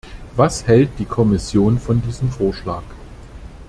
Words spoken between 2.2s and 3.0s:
Vorschlag?